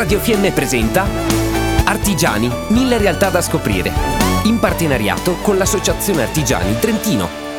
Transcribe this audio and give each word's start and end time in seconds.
Radio 0.00 0.18
FM 0.18 0.52
presenta 0.52 1.06
Artigiani, 1.84 2.50
mille 2.68 2.96
realtà 2.96 3.28
da 3.28 3.42
scoprire. 3.42 3.92
In 4.44 4.58
partenariato 4.58 5.34
con 5.42 5.58
l'Associazione 5.58 6.22
Artigiani 6.22 6.78
Trentino. 6.78 7.49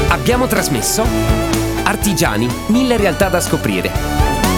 Abbiamo 0.09 0.47
trasmesso 0.47 1.51
Artigiani, 1.83 2.47
mille 2.67 2.95
realtà 2.95 3.27
da 3.27 3.41
scoprire. 3.41 3.91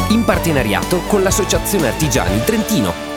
In 0.10 0.24
partenariato 0.24 1.00
con 1.08 1.24
l'Associazione 1.24 1.88
Artigiani 1.88 2.44
Trentino. 2.44 3.13